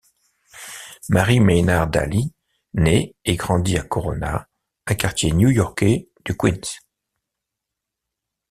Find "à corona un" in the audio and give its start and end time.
3.77-4.95